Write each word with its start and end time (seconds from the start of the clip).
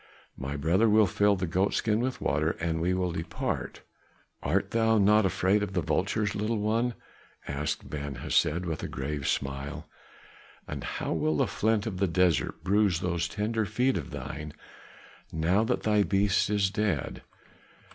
My 0.35 0.55
brother 0.57 0.89
will 0.89 1.05
fill 1.05 1.35
the 1.35 1.45
goat 1.45 1.75
skin 1.75 1.99
with 1.99 2.19
water, 2.19 2.53
and 2.59 2.81
we 2.81 2.91
will 2.95 3.11
depart." 3.11 3.83
"Art 4.41 4.71
thou 4.71 4.97
not 4.97 5.27
afraid 5.27 5.61
of 5.61 5.73
the 5.73 5.81
vultures, 5.83 6.33
little 6.33 6.57
one?" 6.57 6.95
asked 7.47 7.87
Ben 7.87 8.15
Hesed 8.15 8.65
with 8.65 8.81
a 8.81 8.87
grave 8.87 9.27
smile. 9.27 9.87
"And 10.67 10.83
how 10.83 11.13
will 11.13 11.37
the 11.37 11.45
flint 11.45 11.85
of 11.85 11.97
the 11.97 12.07
desert 12.07 12.63
bruise 12.63 13.01
those 13.01 13.27
tender 13.27 13.63
feet 13.67 13.95
of 13.95 14.09
thine 14.09 14.53
now 15.31 15.63
that 15.65 15.83
thy 15.83 16.01
beast 16.01 16.49
is 16.49 16.71
dead." 16.71 17.21